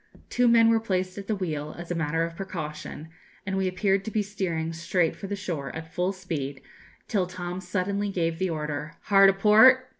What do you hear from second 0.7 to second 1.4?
placed at the